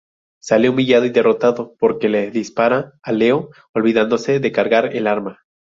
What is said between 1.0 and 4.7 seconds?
y derrotado, porque le dispara a Leo olvidándose de